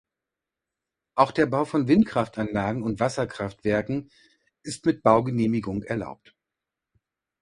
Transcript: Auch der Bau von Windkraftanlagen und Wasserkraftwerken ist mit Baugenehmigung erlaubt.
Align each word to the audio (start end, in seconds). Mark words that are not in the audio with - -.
Auch 1.13 1.29
der 1.31 1.45
Bau 1.45 1.63
von 1.63 1.87
Windkraftanlagen 1.87 2.81
und 2.81 2.99
Wasserkraftwerken 2.99 4.09
ist 4.63 4.83
mit 4.87 5.03
Baugenehmigung 5.03 5.83
erlaubt. 5.83 6.33